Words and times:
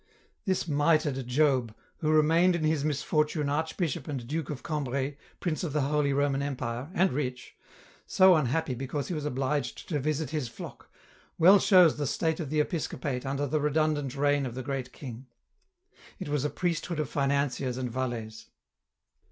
This 0.45 0.67
mitred 0.67 1.27
Job, 1.27 1.75
who 1.97 2.09
remained 2.09 2.55
in 2.55 2.63
his 2.63 2.83
misfortune 2.83 3.49
Archbishop 3.49 4.07
and 4.07 4.25
Duke 4.25 4.49
of 4.49 4.63
Cambrai, 4.63 5.15
Prince 5.39 5.63
of 5.63 5.73
the 5.73 5.81
Holy 5.81 6.11
Roman 6.11 6.41
Empire, 6.41 6.89
and 6.95 7.13
rich, 7.13 7.55
so 8.07 8.33
unhappy 8.33 8.73
because 8.73 9.09
he 9.09 9.13
was 9.13 9.25
obliged 9.25 9.87
to 9.89 9.99
visit 9.99 10.31
his 10.31 10.47
flock, 10.47 10.89
well 11.37 11.59
shows 11.59 11.97
the 11.97 12.07
state 12.07 12.39
of 12.39 12.49
the 12.49 12.59
episcopate 12.61 13.27
under 13.27 13.45
the 13.45 13.61
redundant 13.61 14.15
reign 14.15 14.47
of 14.47 14.55
the 14.55 14.63
great 14.63 14.91
king. 14.91 15.27
It 16.17 16.29
was 16.29 16.43
a 16.43 16.49
priest 16.49 16.87
hood 16.87 16.99
of 16.99 17.07
financiers 17.07 17.77
and 17.77 17.91
valets. 17.91 18.47